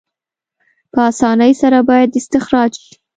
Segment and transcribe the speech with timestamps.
[0.91, 2.93] په اسانۍ سره باید استخراج شي.